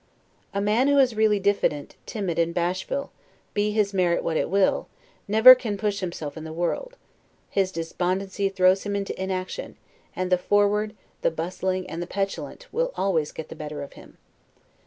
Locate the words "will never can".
4.49-5.77